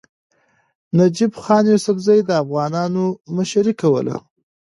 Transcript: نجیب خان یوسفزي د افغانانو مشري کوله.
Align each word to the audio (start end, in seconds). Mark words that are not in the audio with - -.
نجیب 0.97 1.31
خان 1.43 1.63
یوسفزي 1.71 2.19
د 2.25 2.29
افغانانو 2.43 3.03
مشري 3.35 3.73
کوله. 3.81 4.15